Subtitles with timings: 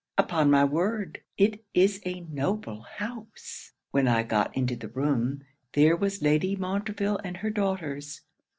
[0.17, 3.73] Upon my word it is a noble house!
[3.91, 5.43] When I got into the room,
[5.73, 8.21] there was Lady Montreville and her daughters.